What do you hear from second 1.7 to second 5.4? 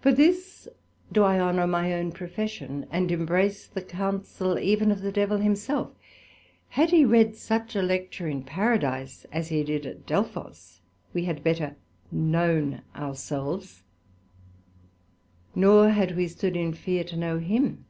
own profession, and embrace the Counsel even of the Devil